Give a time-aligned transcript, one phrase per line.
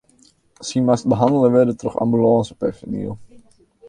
[0.67, 3.13] Sy moast behannele wurde troch ambulânsepersoniel.